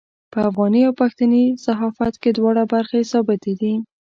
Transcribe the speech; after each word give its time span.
په 0.31 0.39
افغاني 0.49 0.81
او 0.87 0.93
پښتني 1.01 1.43
صحافت 1.65 2.13
کې 2.21 2.29
دواړه 2.37 2.63
برخې 2.73 3.09
ثابتې 3.11 3.53
دي. 3.61 3.73